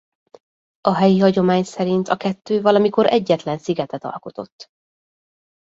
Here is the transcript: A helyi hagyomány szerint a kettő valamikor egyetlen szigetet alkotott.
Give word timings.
A 0.81 0.93
helyi 0.95 1.19
hagyomány 1.19 1.63
szerint 1.63 2.07
a 2.07 2.17
kettő 2.17 2.61
valamikor 2.61 3.05
egyetlen 3.07 3.57
szigetet 3.57 4.03
alkotott. 4.03 4.65